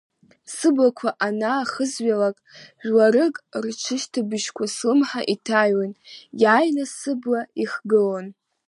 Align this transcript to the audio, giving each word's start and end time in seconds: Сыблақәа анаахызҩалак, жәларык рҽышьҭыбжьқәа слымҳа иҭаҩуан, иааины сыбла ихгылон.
Сыблақәа 0.55 1.09
анаахызҩалак, 1.25 2.37
жәларык 2.83 3.35
рҽышьҭыбжьқәа 3.63 4.65
слымҳа 4.73 5.21
иҭаҩуан, 5.33 5.91
иааины 6.41 6.85
сыбла 6.95 7.41
ихгылон. 7.63 8.25